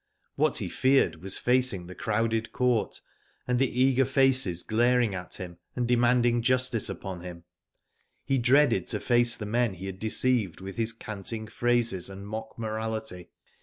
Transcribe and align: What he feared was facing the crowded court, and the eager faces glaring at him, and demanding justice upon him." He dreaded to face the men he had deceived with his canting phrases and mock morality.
What 0.35 0.57
he 0.57 0.67
feared 0.67 1.17
was 1.21 1.37
facing 1.37 1.85
the 1.85 1.93
crowded 1.93 2.51
court, 2.51 3.01
and 3.47 3.59
the 3.59 3.69
eager 3.83 4.03
faces 4.05 4.63
glaring 4.63 5.13
at 5.13 5.35
him, 5.35 5.59
and 5.75 5.87
demanding 5.87 6.41
justice 6.41 6.89
upon 6.89 7.21
him." 7.21 7.43
He 8.25 8.39
dreaded 8.39 8.87
to 8.87 8.99
face 8.99 9.35
the 9.35 9.45
men 9.45 9.75
he 9.75 9.85
had 9.85 9.99
deceived 9.99 10.59
with 10.59 10.75
his 10.77 10.91
canting 10.91 11.45
phrases 11.45 12.09
and 12.09 12.27
mock 12.27 12.57
morality. 12.57 13.29